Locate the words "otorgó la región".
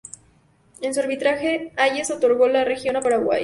2.09-2.95